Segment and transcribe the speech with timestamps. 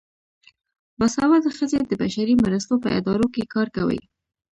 [0.99, 4.01] باسواده ښځې د بشري مرستو په ادارو کې کار کوي.